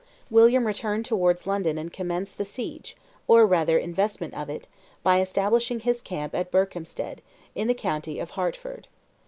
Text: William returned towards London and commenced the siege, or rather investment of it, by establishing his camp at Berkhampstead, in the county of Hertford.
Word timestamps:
William 0.31 0.65
returned 0.65 1.05
towards 1.05 1.45
London 1.45 1.77
and 1.77 1.93
commenced 1.93 2.39
the 2.39 2.43
siege, 2.43 2.97
or 3.27 3.45
rather 3.45 3.77
investment 3.77 4.33
of 4.33 4.49
it, 4.49 4.67
by 5.03 5.21
establishing 5.21 5.81
his 5.81 6.01
camp 6.01 6.33
at 6.33 6.49
Berkhampstead, 6.51 7.19
in 7.53 7.67
the 7.67 7.75
county 7.75 8.19
of 8.19 8.31
Hertford. 8.31 8.87